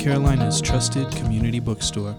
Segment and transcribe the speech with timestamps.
[0.00, 2.16] Carolina's trusted community bookstore.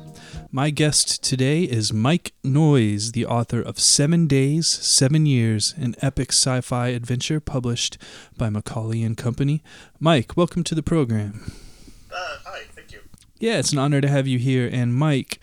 [0.52, 6.32] My guest today is Mike Noyes, the author of Seven Days, Seven Years, an epic
[6.32, 7.98] sci fi adventure published
[8.38, 9.64] by Macaulay and Company.
[10.00, 11.52] Mike, welcome to the program.
[12.14, 13.00] Uh, hi, thank you.
[13.40, 14.70] Yeah, it's an honor to have you here.
[14.72, 15.40] And Mike,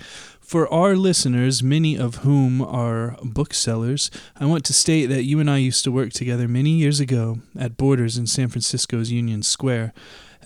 [0.48, 5.50] for our listeners, many of whom are booksellers, I want to state that you and
[5.50, 9.92] I used to work together many years ago at Borders in San Francisco's Union Square.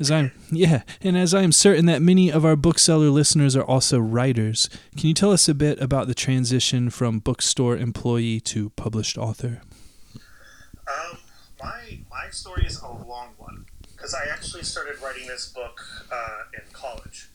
[0.00, 3.62] As I'm yeah, and as I am certain that many of our bookseller listeners are
[3.62, 8.70] also writers, can you tell us a bit about the transition from bookstore employee to
[8.70, 9.62] published author?
[10.88, 11.18] Um,
[11.62, 16.38] my my story is a long one because I actually started writing this book uh,
[16.54, 17.28] in college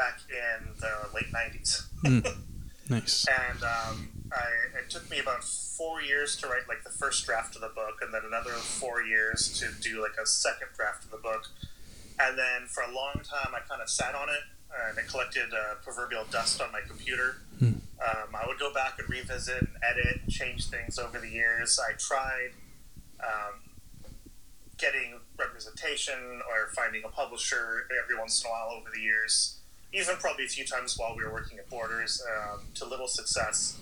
[0.00, 1.84] back in the late '90s.
[2.04, 2.24] Mm,
[2.88, 3.26] nice.
[3.28, 7.54] and um, I, it took me about four years to write like the first draft
[7.54, 11.10] of the book, and then another four years to do like a second draft of
[11.10, 11.48] the book.
[12.18, 14.44] And then for a long time, I kind of sat on it,
[14.88, 17.42] and it collected uh, proverbial dust on my computer.
[17.58, 17.80] Hmm.
[18.00, 21.78] Um, I would go back and revisit, and edit, and change things over the years.
[21.78, 22.52] I tried
[23.22, 23.60] um,
[24.78, 29.59] getting representation or finding a publisher every once in a while over the years
[29.92, 33.78] even probably a few times while we were working at Borders, um, to little success.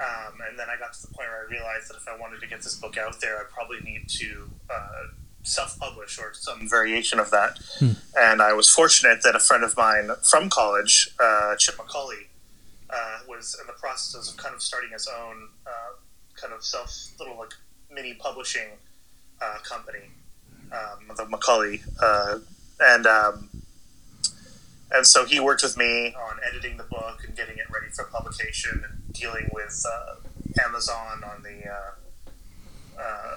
[0.00, 2.40] Um, and then I got to the point where I realized that if I wanted
[2.40, 5.06] to get this book out there, I probably need to uh,
[5.42, 7.58] self-publish or some variation of that.
[7.78, 7.92] Hmm.
[8.16, 12.28] And I was fortunate that a friend of mine from college, uh, Chip Macaulay,
[12.90, 15.96] uh, was in the process of kind of starting his own uh,
[16.40, 17.52] kind of self little like
[17.90, 18.68] mini publishing
[19.40, 20.10] uh, company,
[20.72, 22.38] um, the Macaulay, uh,
[22.80, 23.48] and um,
[24.94, 28.04] and so he worked with me on editing the book and getting it ready for
[28.04, 30.16] publication and dealing with uh,
[30.64, 33.36] Amazon on the uh, uh,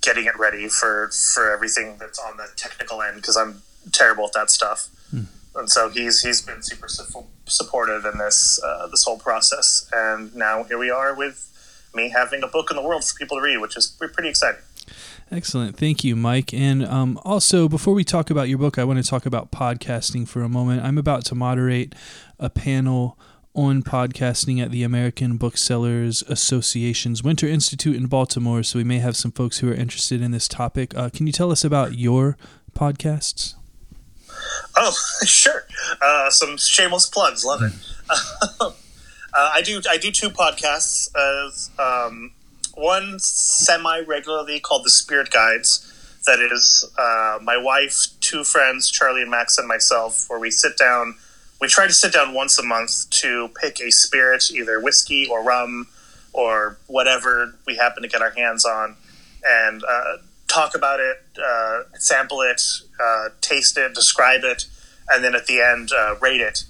[0.00, 3.62] getting it ready for for everything that's on the technical end because I'm
[3.92, 4.88] terrible at that stuff.
[5.10, 5.24] Hmm.
[5.54, 10.34] And so he's he's been super su- supportive in this uh, this whole process, and
[10.34, 11.44] now here we are with
[11.94, 14.60] me having a book in the world for people to read, which is pretty exciting.
[15.30, 15.76] Excellent.
[15.76, 16.54] Thank you, Mike.
[16.54, 20.26] And um, also, before we talk about your book, I want to talk about podcasting
[20.26, 20.82] for a moment.
[20.82, 21.94] I'm about to moderate
[22.38, 23.18] a panel
[23.54, 28.62] on podcasting at the American Booksellers Association's Winter Institute in Baltimore.
[28.62, 30.96] So we may have some folks who are interested in this topic.
[30.96, 32.38] Uh, can you tell us about your
[32.72, 33.54] podcasts?
[34.76, 35.66] Oh, sure.
[36.00, 37.44] Uh, some shameless plugs.
[37.44, 37.72] Love it.
[38.60, 38.72] uh,
[39.34, 39.82] I do.
[39.90, 41.10] I do two podcasts.
[41.14, 42.32] As um,
[42.78, 45.84] one semi regularly called the Spirit Guides.
[46.26, 50.76] That is uh, my wife, two friends, Charlie and Max, and myself, where we sit
[50.76, 51.14] down.
[51.60, 55.42] We try to sit down once a month to pick a spirit, either whiskey or
[55.42, 55.88] rum
[56.32, 58.96] or whatever we happen to get our hands on,
[59.44, 62.62] and uh, talk about it, uh, sample it,
[63.02, 64.66] uh, taste it, describe it,
[65.08, 66.64] and then at the end uh, rate it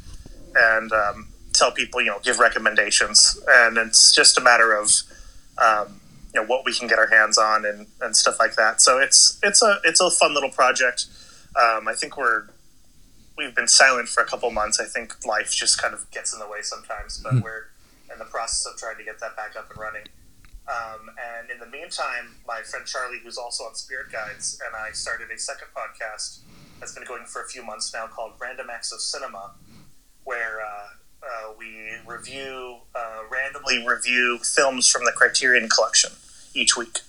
[0.54, 3.38] and um, tell people, you know, give recommendations.
[3.48, 4.90] And it's just a matter of
[5.62, 6.00] um,
[6.34, 8.80] you know what we can get our hands on and, and stuff like that.
[8.80, 11.06] So it's it's a it's a fun little project.
[11.56, 12.44] Um, I think we're
[13.36, 14.80] we've been silent for a couple months.
[14.80, 17.40] I think life just kind of gets in the way sometimes, but Hmm.
[17.40, 17.66] we're
[18.12, 20.06] in the process of trying to get that back up and running.
[20.68, 24.90] Um, and in the meantime, my friend Charlie, who's also on Spirit Guides, and I
[24.92, 26.40] started a second podcast
[26.78, 29.52] that's been going for a few months now called Random Acts of Cinema,
[30.24, 30.88] where uh,
[31.22, 36.12] uh, we review, uh, randomly review films from the Criterion Collection
[36.54, 37.00] each week.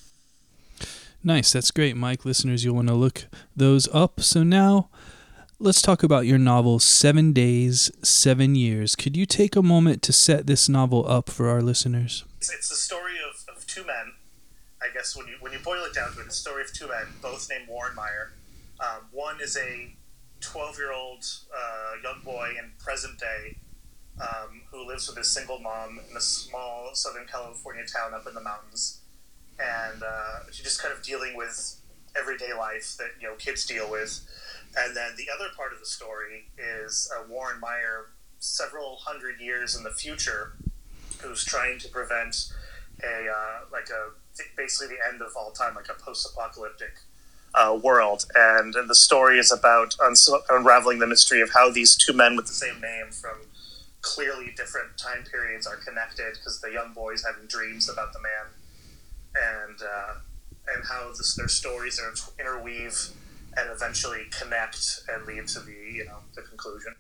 [1.23, 1.51] Nice.
[1.51, 2.23] That's great, Mike.
[2.23, 3.25] Listeners, you'll want to look
[3.55, 4.21] those up.
[4.21, 4.89] So now
[5.59, 8.95] let's talk about your novel, Seven Days, Seven Years.
[8.95, 12.23] Could you take a moment to set this novel up for our listeners?
[12.37, 14.13] It's, the story of, of two men.
[14.81, 16.73] I guess when you when you boil it down to it, it's the story of
[16.73, 18.31] two men, both named Warren Meyer.
[18.79, 19.93] Um, one is a
[20.39, 23.57] 12 year old uh, young boy in present day
[24.21, 28.33] um, who lives with his single mom in a small Southern California town up in
[28.33, 29.01] the mountains,
[29.59, 31.79] and uh, she's just kind of dealing with
[32.19, 34.21] everyday life that you know kids deal with.
[34.77, 38.09] And then the other part of the story is uh, Warren Meyer,
[38.39, 40.53] several hundred years in the future,
[41.21, 42.51] who's trying to prevent
[43.03, 44.11] a uh, like a
[44.55, 46.99] basically the end of all time, like a post-apocalyptic
[47.53, 48.25] uh, world.
[48.35, 49.95] And, and the story is about
[50.49, 53.37] unraveling the mystery of how these two men with the same name from
[54.01, 59.67] clearly different time periods are connected because the young boy's having dreams about the man,
[59.67, 60.13] and uh,
[60.75, 63.09] and how this, their stories are interweave
[63.57, 66.95] and eventually connect and lead to the you know the conclusion.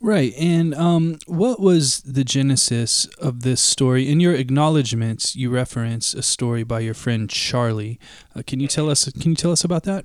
[0.00, 0.34] Right.
[0.36, 4.08] And um, what was the genesis of this story?
[4.10, 7.98] In your acknowledgments, you reference a story by your friend Charlie.
[8.34, 9.10] Uh, can you tell us?
[9.12, 10.04] Can you tell us about that?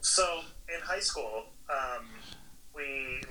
[0.00, 1.47] So in high school,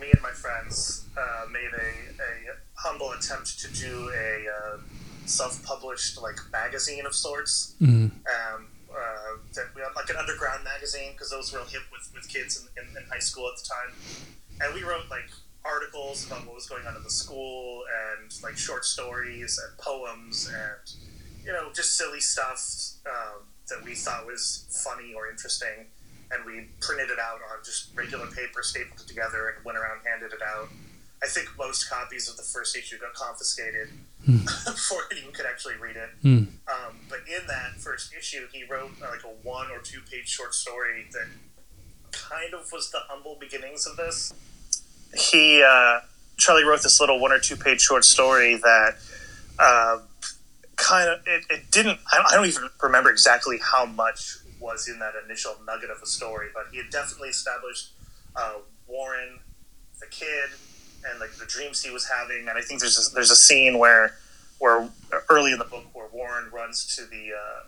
[0.08, 1.90] me and my friends uh, made a,
[2.24, 4.78] a humble attempt to do a uh,
[5.26, 7.76] self-published like magazine of sorts.
[7.82, 8.12] Mm.
[8.12, 12.10] Um, uh, that we had like an underground magazine because those were real hip with,
[12.16, 13.94] with kids in, in, in high school at the time,
[14.62, 15.30] and we wrote like
[15.66, 17.84] articles about what was going on in the school
[18.16, 20.96] and like short stories and poems and
[21.46, 22.64] you know just silly stuff
[23.06, 25.88] um, that we thought was funny or interesting
[26.32, 30.00] and we printed it out on just regular paper stapled it together and went around
[30.06, 30.70] handed it out.
[31.24, 33.90] I think most copies of the first issue got confiscated
[34.26, 36.10] before anyone could actually read it.
[36.24, 36.48] Mm.
[36.68, 40.28] um, but in that first issue he wrote uh, like a one or two page
[40.28, 41.28] short story that
[42.12, 44.34] kind of was the humble beginnings of this.
[45.18, 46.02] He uh,
[46.38, 48.96] Charlie wrote this little one or two page short story that
[49.60, 50.00] uh,
[50.76, 54.88] kind of it, it didn't I don't, I don't even remember exactly how much was
[54.88, 57.92] in that initial nugget of a story, but he had definitely established
[58.36, 59.40] uh, Warren,
[60.00, 60.50] the kid,
[61.10, 62.50] and like the dreams he was having.
[62.50, 64.16] And I think there's a, there's a scene where
[64.60, 64.90] where
[65.30, 67.64] early in the book where Warren runs to the uh,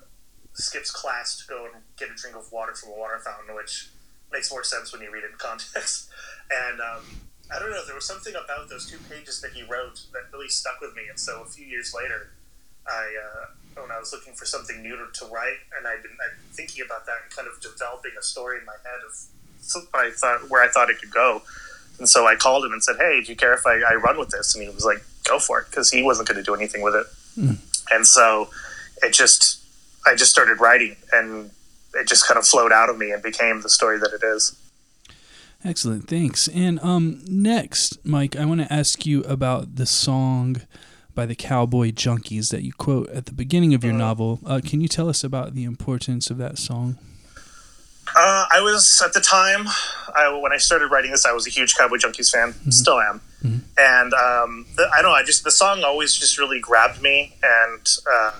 [0.53, 3.89] skips class to go and get a drink of water from a water fountain, which
[4.31, 6.09] makes more sense when you read it in context.
[6.49, 7.05] And um,
[7.53, 10.49] I don't know, there was something about those two pages that he wrote that really
[10.49, 11.03] stuck with me.
[11.07, 12.31] And so a few years later,
[12.87, 13.45] I uh,
[13.81, 16.53] when I was looking for something new to, to write, and I'd been, I'd been
[16.53, 19.13] thinking about that and kind of developing a story in my head of
[19.93, 21.41] I thought where I thought it could go.
[21.99, 24.17] And so I called him and said, "Hey, do you care if I, I run
[24.17, 26.55] with this?" And he was like, "Go for it," because he wasn't going to do
[26.55, 27.05] anything with it.
[27.91, 28.49] And so
[29.03, 29.61] it just,
[30.05, 31.51] I just started writing, and
[31.93, 34.55] it just kind of flowed out of me and became the story that it is.
[35.63, 36.47] Excellent, thanks.
[36.47, 40.61] And um, next, Mike, I want to ask you about the song
[41.19, 44.39] by the Cowboy Junkies that you quote at the beginning of your novel.
[44.45, 46.97] Uh, can you tell us about the importance of that song?
[48.15, 49.67] Uh, I was at the time
[50.15, 51.25] I, when I started writing this.
[51.25, 53.19] I was a huge Cowboy Junkies fan, still am,
[53.77, 55.17] and um, the, I don't know.
[55.17, 58.31] I just the song always just really grabbed me, and uh,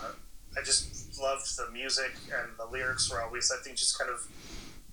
[0.58, 4.26] I just loved the music and the lyrics were always I think just kind of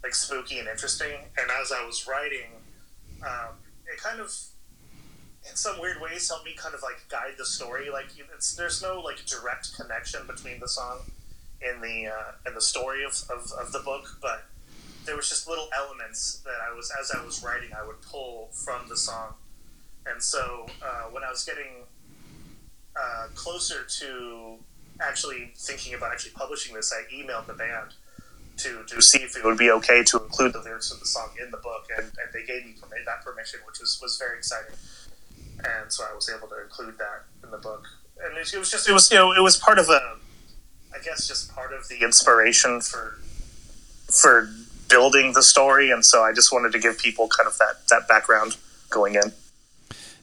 [0.02, 1.20] like spooky and interesting.
[1.38, 2.50] And as I was writing,
[3.22, 3.54] um,
[3.86, 4.34] it kind of
[5.48, 7.90] in some weird ways helped me kind of like guide the story.
[7.90, 11.00] Like it's there's no like direct connection between the song
[11.60, 14.44] in the uh, in the story of, of, of the book, but
[15.04, 18.48] there was just little elements that I was as I was writing I would pull
[18.52, 19.34] from the song,
[20.06, 21.84] and so uh, when I was getting
[22.98, 24.56] uh, closer to
[25.00, 27.94] actually thinking about actually publishing this, I emailed the band
[28.58, 31.28] to, to see if it would be okay to include the lyrics of the song
[31.42, 34.74] in the book, and, and they gave me that permission, which was, was very exciting.
[35.58, 37.84] And so I was able to include that in the book,
[38.22, 40.16] and it, it was just it was you know it was part of a,
[40.94, 43.18] I guess just part of the inspiration for
[44.08, 44.48] for
[44.88, 48.08] building the story, and so I just wanted to give people kind of that that
[48.08, 48.56] background
[48.90, 49.32] going in.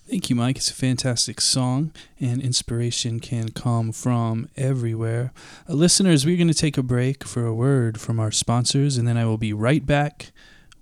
[0.09, 0.57] Thank you, Mike.
[0.57, 5.31] It's a fantastic song, and inspiration can come from everywhere.
[5.67, 9.07] Uh, listeners, we're going to take a break for a word from our sponsors, and
[9.07, 10.31] then I will be right back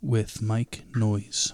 [0.01, 1.53] with Mike Noyes.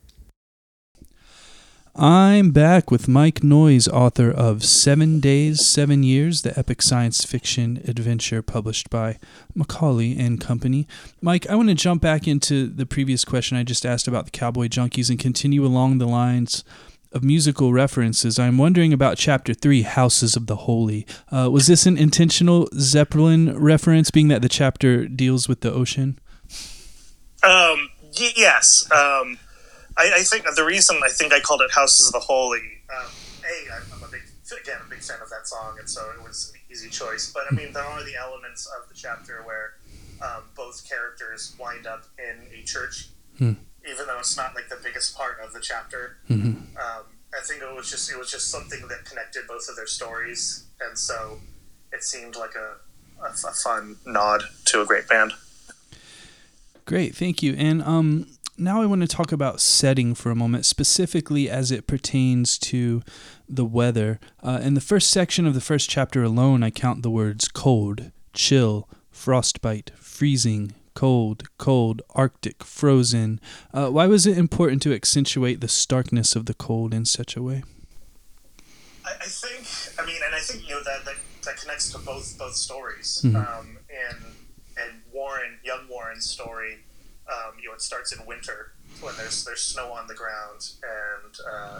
[1.93, 7.81] I'm back with Mike Noyes, author of Seven Days, Seven Years, the epic science fiction
[7.85, 9.19] adventure published by
[9.53, 10.87] Macaulay and Company.
[11.21, 14.31] Mike, I want to jump back into the previous question I just asked about the
[14.31, 16.63] Cowboy Junkies and continue along the lines
[17.11, 18.39] of musical references.
[18.39, 21.05] I'm wondering about Chapter 3, Houses of the Holy.
[21.29, 26.17] Uh, was this an intentional Zeppelin reference, being that the chapter deals with the ocean?
[27.43, 28.89] Um, y- yes.
[28.91, 29.39] Um,
[29.97, 32.59] I, I think the reason I think I called it Houses of the Holy,
[32.95, 33.05] um,
[33.43, 34.21] A, I'm a big,
[34.61, 37.31] again, a big fan of that song, and so it was an easy choice.
[37.33, 39.73] But I mean, there are the elements of the chapter where
[40.21, 43.53] um, both characters wind up in a church, Hmm.
[43.89, 46.17] even though it's not like the biggest part of the chapter.
[46.29, 46.75] Mhm.
[46.77, 49.87] Um, I think it was just it was just something that connected both of their
[49.87, 51.39] stories, and so
[51.91, 52.75] it seemed like a,
[53.23, 55.33] a, a fun nod to a great band.
[56.85, 57.53] Great, thank you.
[57.57, 58.27] And um,
[58.61, 63.01] now I want to talk about setting for a moment, specifically as it pertains to
[63.49, 64.19] the weather.
[64.41, 68.11] Uh, in the first section of the first chapter alone, I count the words cold,
[68.33, 73.41] chill, frostbite, freezing, cold, cold, arctic, frozen.
[73.73, 77.41] Uh, why was it important to accentuate the starkness of the cold in such a
[77.41, 77.63] way?
[79.03, 79.65] I, I think,
[79.99, 81.15] I mean, and I think you know that that,
[81.45, 83.21] that connects to both both stories.
[83.23, 83.35] Mm-hmm.
[83.35, 84.17] Um, and
[84.77, 86.79] and Warren, young Warren's story,
[87.31, 91.35] um, you know, it starts in winter when there's there's snow on the ground and.
[91.51, 91.79] Uh,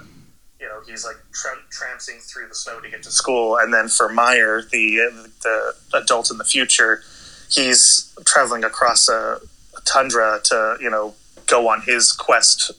[0.59, 3.87] you know, he's like tra- tramping through the snow to get to school, and then
[3.87, 7.01] for Meyer, the the adult in the future,
[7.49, 9.39] he's traveling across a,
[9.75, 11.15] a tundra to you know
[11.47, 12.71] go on his quest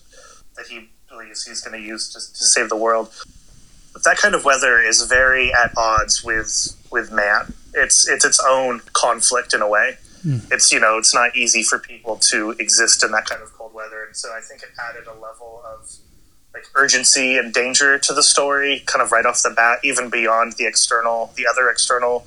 [0.57, 3.13] that he believes he's going to use to, save the world.
[3.93, 7.53] But that kind of weather is very at odds with with man.
[7.75, 9.99] It's it's its own conflict in a way.
[10.25, 10.53] Mm.
[10.53, 13.75] It's you know it's not easy for people to exist in that kind of cold
[13.75, 15.91] weather, and so I think it added a level of
[16.55, 20.53] like urgency and danger to the story, kind of right off the bat, even beyond
[20.59, 22.27] the external, the other external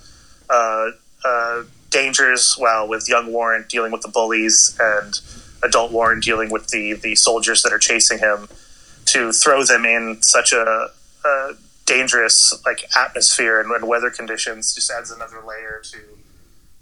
[0.50, 0.92] uh,
[1.24, 2.58] uh, dangers.
[2.60, 5.20] Well, with young Warren dealing with the bullies and
[5.64, 8.50] adult Warren dealing with the the soldiers that are chasing him,
[9.06, 10.90] to throw them in such a,
[11.24, 11.52] a
[11.86, 16.00] dangerous like atmosphere and, and, weather conditions just adds another layer to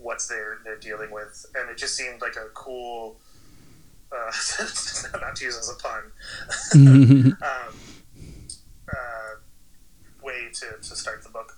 [0.04, 3.20] what they're they're dealing with, and it just seemed like a cool.
[4.12, 4.32] Uh,
[5.20, 6.12] not to use as a pun.
[7.42, 7.76] um,
[8.88, 9.36] uh,
[10.24, 11.58] way to, to start the book.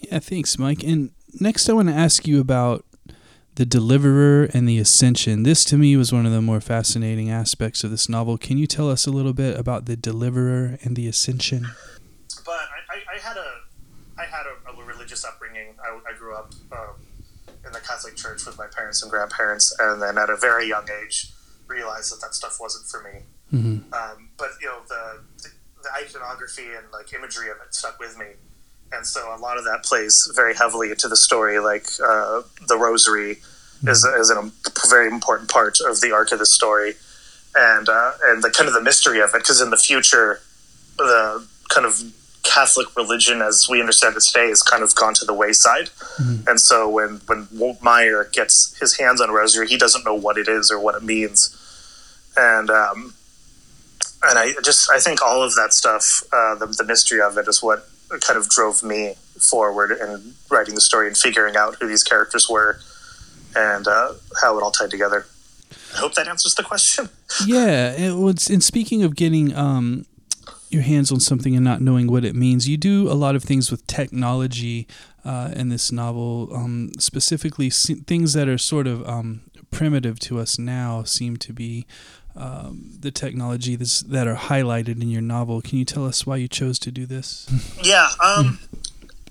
[0.00, 0.82] Yeah, thanks, Mike.
[0.82, 2.84] And next, I want to ask you about
[3.56, 5.42] the deliverer and the ascension.
[5.42, 8.36] This, to me, was one of the more fascinating aspects of this novel.
[8.38, 11.68] Can you tell us a little bit about the deliverer and the ascension?
[12.44, 13.52] But I, I had a
[14.18, 15.74] I had a, a religious upbringing.
[15.82, 16.94] I, I grew up um,
[17.66, 20.86] in the Catholic Church with my parents and grandparents, and then at a very young
[21.02, 21.32] age
[21.66, 23.20] realized that that stuff wasn't for me.
[23.52, 23.92] Mm-hmm.
[23.92, 25.48] Um, but you know the, the
[25.82, 28.26] the iconography and like imagery of it stuck with me
[28.92, 31.58] and so a lot of that plays very heavily into the story.
[31.58, 33.88] Like uh, the Rosary mm-hmm.
[33.88, 34.50] is, is a
[34.88, 36.94] very important part of the arc of the story,
[37.54, 39.38] and uh, and the kind of the mystery of it.
[39.38, 40.40] Because in the future,
[40.98, 42.00] the kind of
[42.46, 45.90] Catholic religion, as we understand it today, has kind of gone to the wayside.
[46.18, 46.48] Mm-hmm.
[46.48, 50.38] And so when when Walt Meyer gets his hands on Rosary, he doesn't know what
[50.38, 51.54] it is or what it means,
[52.36, 53.14] and um,
[54.22, 57.48] and I just I think all of that stuff, uh, the, the mystery of it,
[57.48, 57.88] is what
[58.20, 62.48] kind of drove me forward in writing the story and figuring out who these characters
[62.48, 62.78] were
[63.54, 65.26] and uh, how it all tied together.
[65.94, 67.08] I hope that answers the question.
[67.46, 68.48] yeah, it was.
[68.48, 70.06] And speaking of getting um,
[70.68, 73.44] your hands on something and not knowing what it means, you do a lot of
[73.44, 74.86] things with technology
[75.24, 76.48] uh, in this novel.
[76.52, 81.86] Um, specifically, things that are sort of um, primitive to us now seem to be
[82.36, 85.60] um, the technology that's, that are highlighted in your novel.
[85.60, 87.48] Can you tell us why you chose to do this?
[87.82, 88.08] Yeah.
[88.24, 88.58] Um,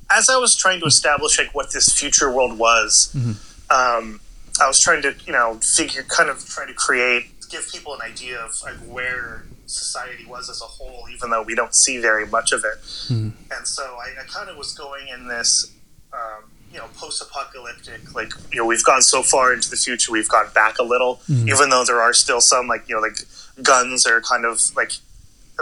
[0.09, 3.31] as I was trying to establish like what this future world was, mm-hmm.
[3.69, 4.21] um,
[4.61, 8.01] I was trying to you know figure, kind of try to create, give people an
[8.01, 12.25] idea of like where society was as a whole, even though we don't see very
[12.25, 12.81] much of it.
[12.81, 13.29] Mm-hmm.
[13.51, 15.71] And so I, I kind of was going in this.
[16.13, 20.27] Um, you know post-apocalyptic like you know we've gone so far into the future we've
[20.27, 21.47] gone back a little mm-hmm.
[21.47, 23.17] even though there are still some like you know like
[23.63, 24.91] guns are kind of like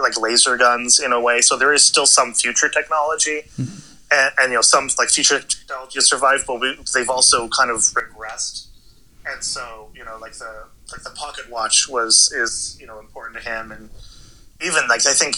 [0.02, 3.78] like laser guns in a way so there is still some future technology mm-hmm.
[4.12, 7.70] and, and, you know some like future technology has survived but we, they've also kind
[7.70, 8.68] of regressed
[9.26, 13.42] and so you know like the like the pocket watch was is you know important
[13.42, 13.90] to him and
[14.62, 15.36] even like i think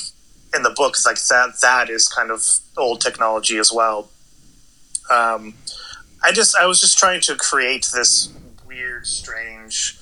[0.55, 2.41] in the book like that that is kind of
[2.77, 4.09] old technology as well
[5.11, 5.53] um,
[6.23, 8.33] I just I was just trying to create this
[8.67, 9.97] weird, strange,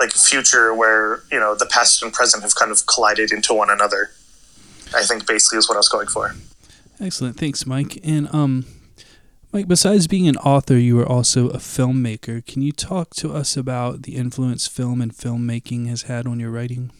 [0.00, 3.70] like future where you know the past and present have kind of collided into one
[3.70, 4.10] another.
[4.94, 6.34] I think basically is what I was going for.
[7.00, 8.00] Excellent, thanks, Mike.
[8.02, 8.64] And um,
[9.50, 12.44] Mike, besides being an author, you are also a filmmaker.
[12.44, 16.50] Can you talk to us about the influence film and filmmaking has had on your
[16.50, 16.90] writing?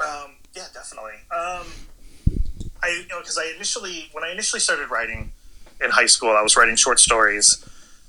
[0.00, 1.12] Um, yeah, definitely.
[1.30, 1.66] Um,
[2.82, 5.32] I you know because I initially when I initially started writing
[5.82, 6.30] in high school.
[6.30, 7.64] I was writing short stories,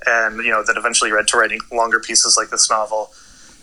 [0.06, 3.12] and you know that eventually led to writing longer pieces like this novel.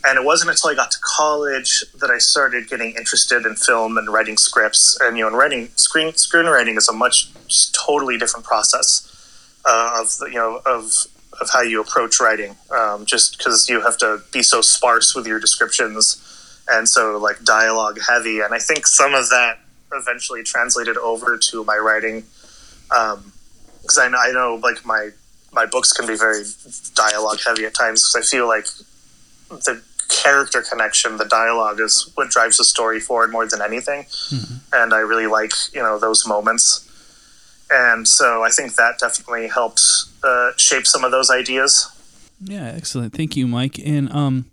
[0.04, 3.97] And it wasn't until I got to college that I started getting interested in film
[3.99, 4.99] and writing scripts.
[5.00, 7.30] And you know, and writing screen screenwriting is a much
[7.73, 9.12] totally different process
[9.64, 10.92] uh, of the, you know of
[11.40, 12.57] of how you approach writing.
[12.71, 16.28] Um, just because you have to be so sparse with your descriptions
[16.69, 18.40] and so like dialogue heavy.
[18.40, 19.59] And I think some of that
[19.92, 22.25] eventually translated over to my writing.
[22.90, 23.33] Um,
[23.83, 25.11] because I know I know like my
[25.52, 26.45] my books can be very
[26.95, 28.66] dialogue heavy at times because I feel like
[29.49, 34.54] the character connection, the dialogue is what drives the story forward more than anything, mm-hmm.
[34.73, 36.88] and I really like you know those moments,
[37.73, 39.83] and so I think that definitely helped
[40.23, 41.91] uh, shape some of those ideas.
[42.45, 43.14] Yeah, excellent.
[43.14, 43.79] Thank you, Mike.
[43.79, 44.50] And um,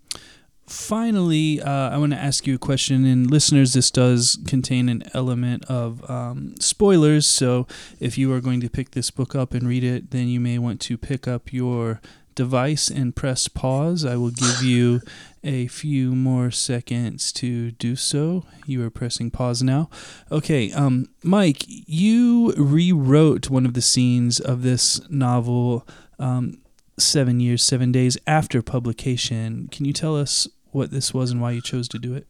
[0.68, 3.06] finally, uh, I want to ask you a question.
[3.06, 7.28] And listeners, this does contain an element of um, spoilers.
[7.28, 7.68] So
[8.00, 10.60] if you are going to pick this book up and read it, then you may
[10.60, 12.00] want to pick up your
[12.40, 14.06] device and press pause.
[14.06, 15.02] I will give you
[15.44, 18.46] a few more seconds to do so.
[18.66, 19.90] You are pressing pause now.
[20.32, 25.86] Okay, um, Mike, you rewrote one of the scenes of this novel.
[26.18, 26.60] Um,
[26.98, 29.68] seven years, seven days after publication.
[29.70, 32.26] Can you tell us what this was and why you chose to do it?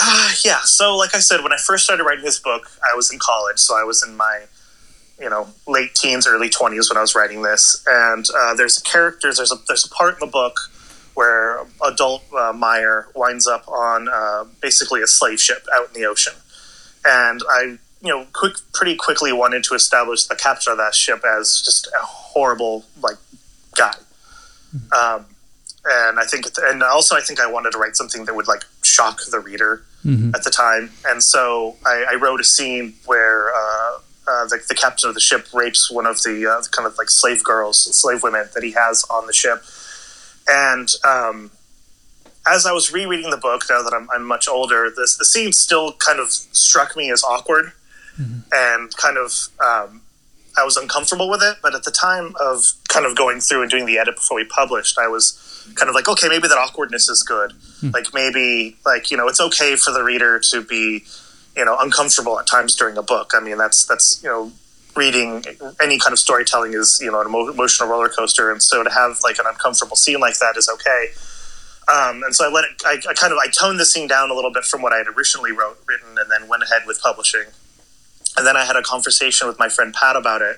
[0.00, 0.62] Uh, yeah.
[0.64, 3.58] So, like I said, when I first started writing this book, I was in college.
[3.58, 4.46] So I was in my,
[5.20, 7.82] you know, late teens, early twenties when I was writing this.
[7.86, 9.32] And uh, there's a character.
[9.34, 10.58] There's a there's a part in the book
[11.14, 16.06] where adult uh, Meyer winds up on uh, basically a slave ship out in the
[16.06, 16.34] ocean,
[17.04, 21.24] and I, you know, quick pretty quickly wanted to establish the captain of that ship
[21.24, 23.16] as just a horrible like
[23.74, 23.94] guy.
[24.76, 24.92] Mm-hmm.
[24.92, 25.26] Um,
[25.88, 28.64] and I think, and also I think I wanted to write something that would like
[28.82, 30.34] shock the reader mm-hmm.
[30.34, 33.35] at the time, and so I, I wrote a scene where
[34.50, 37.42] the, the, captain of the ship rapes one of the uh, kind of like slave
[37.44, 39.62] girls, slave women that he has on the ship,
[40.48, 41.50] and um,
[42.46, 45.52] as I was rereading the book, now that I'm, I'm, much older, this the scene
[45.52, 47.72] still kind of struck me as awkward
[48.18, 48.40] mm-hmm.
[48.52, 50.02] and kind of um,
[50.56, 51.58] I was uncomfortable with it.
[51.62, 54.44] But at the time of kind of going through and doing the edit before we
[54.44, 55.42] published, I was
[55.74, 57.52] kind of like, okay, maybe that awkwardness is good.
[57.80, 57.90] Hmm.
[57.90, 61.04] Like maybe like you know it's okay for the reader to be
[61.56, 63.32] you know uncomfortable at times during a book.
[63.34, 64.52] I mean that's that's you know
[64.96, 65.44] reading
[65.80, 69.18] any kind of storytelling is you know an emotional roller coaster, and so to have
[69.22, 71.08] like an uncomfortable scene like that is okay.
[71.88, 72.82] Um, and so I let it.
[72.84, 74.98] I, I, kind of I toned the scene down a little bit from what I
[74.98, 77.44] had originally wrote written, and then went ahead with publishing.
[78.36, 80.56] And then I had a conversation with my friend Pat about it,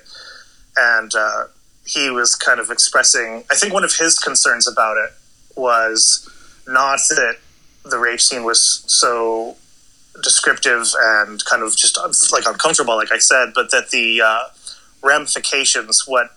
[0.75, 1.45] and uh,
[1.85, 3.43] he was kind of expressing.
[3.51, 5.11] I think one of his concerns about it
[5.55, 6.27] was
[6.67, 7.35] not that
[7.83, 9.55] the rape scene was so
[10.21, 11.97] descriptive and kind of just
[12.31, 14.43] like uncomfortable, like I said, but that the uh,
[15.01, 16.31] ramifications, what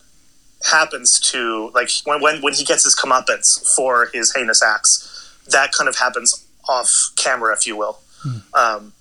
[0.70, 5.72] happens to like when, when when he gets his comeuppance for his heinous acts, that
[5.72, 7.98] kind of happens off camera, if you will.
[8.22, 8.38] Hmm.
[8.54, 8.92] Um,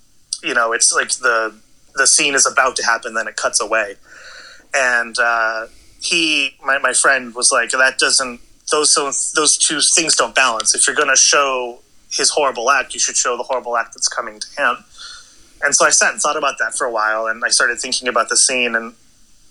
[0.44, 1.56] you know, it's like the
[1.96, 3.96] the scene is about to happen, then it cuts away,
[4.74, 5.68] and uh,
[6.02, 8.42] he, my, my friend, was like, that doesn't
[8.72, 8.96] those
[9.36, 10.74] those two things don't balance.
[10.74, 11.80] If you're going to show
[12.12, 14.78] his horrible act, you should show the horrible act that's coming to him.
[15.64, 18.08] And so I sat and thought about that for a while, and I started thinking
[18.08, 18.76] about the scene.
[18.76, 18.94] And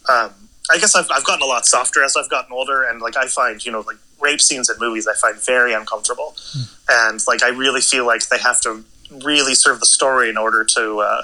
[0.09, 0.35] um,
[0.70, 3.27] I guess I've, I've gotten a lot softer as I've gotten older, and like I
[3.27, 7.09] find, you know, like rape scenes in movies, I find very uncomfortable, mm.
[7.09, 8.85] and like I really feel like they have to
[9.25, 11.23] really serve the story in order to uh,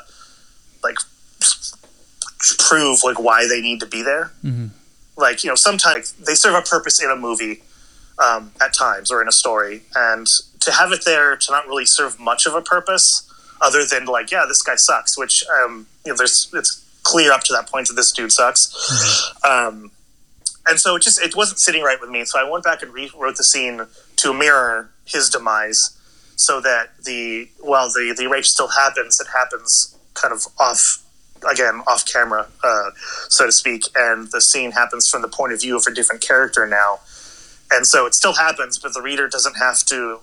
[0.82, 0.96] like
[2.58, 4.32] prove like why they need to be there.
[4.44, 4.68] Mm-hmm.
[5.16, 7.62] Like you know, sometimes they serve a purpose in a movie
[8.18, 10.26] um, at times or in a story, and
[10.66, 13.22] to have it there to not really serve much of a purpose
[13.60, 15.16] other than like, yeah, this guy sucks.
[15.16, 18.66] Which um, you know, there's it's clear up to that point that this dude sucks.
[18.66, 19.50] Mm-hmm.
[19.50, 19.90] Um,
[20.66, 22.24] and so it just it wasn't sitting right with me.
[22.24, 23.82] So I went back and rewrote the scene
[24.16, 25.96] to mirror his demise,
[26.34, 31.02] so that the while the the rape still happens, it happens kind of off
[31.48, 32.90] again off camera, uh,
[33.28, 36.22] so to speak, and the scene happens from the point of view of a different
[36.22, 36.98] character now,
[37.70, 40.20] and so it still happens, but the reader doesn't have to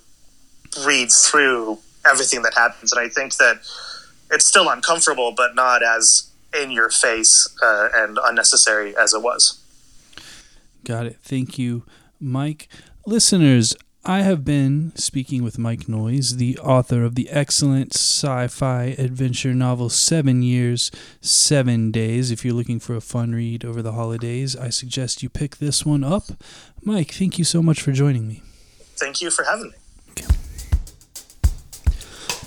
[0.86, 3.57] read through everything that happens, and I think that
[4.31, 9.59] it's still uncomfortable, but not as in your face uh, and unnecessary as it was.
[10.83, 11.17] Got it.
[11.23, 11.83] Thank you,
[12.19, 12.67] Mike.
[13.05, 18.95] Listeners, I have been speaking with Mike Noyes, the author of the excellent sci fi
[18.97, 22.29] adventure novel Seven Years, Seven Days.
[22.29, 25.86] If you're looking for a fun read over the holidays, I suggest you pick this
[25.86, 26.25] one up.
[26.83, 28.43] Mike, thank you so much for joining me.
[28.97, 30.25] Thank you for having me.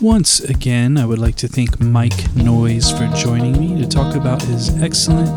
[0.00, 4.42] Once again, I would like to thank Mike Noyes for joining me to talk about
[4.42, 5.30] his excellent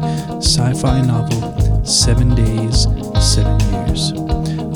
[0.44, 2.84] sci fi novel, Seven Days,
[3.22, 4.12] Seven Years.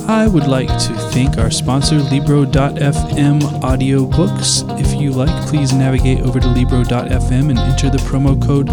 [0.07, 4.79] I would like to thank our sponsor, Libro.fm audiobooks.
[4.79, 8.67] If you like, please navigate over to Libro.fm and enter the promo code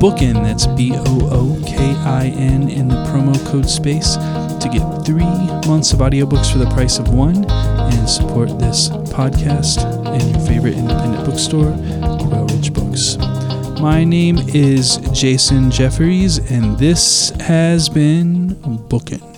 [0.00, 5.04] BOOKIN, that's B O O K I N, in the promo code space to get
[5.04, 5.24] three
[5.68, 10.74] months of audiobooks for the price of one and support this podcast and your favorite
[10.74, 11.72] independent bookstore,
[12.20, 13.16] Quail Ridge Books.
[13.80, 18.54] My name is Jason Jeffries, and this has been
[18.88, 19.31] Bookin'.